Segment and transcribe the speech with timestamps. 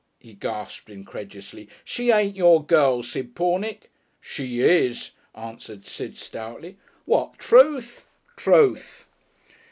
[0.19, 1.69] he gasped incredulously.
[1.83, 6.77] "She ain't your girl, Sid Pornick." "She is!" answered Sid, stoutly.
[7.05, 9.05] "What truth?" "_Truth.